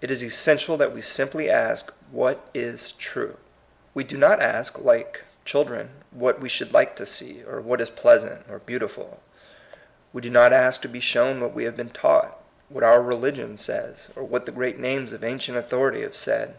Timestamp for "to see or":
6.94-7.60